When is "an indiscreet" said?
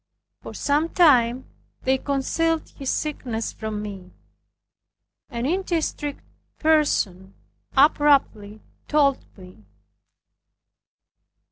5.29-6.17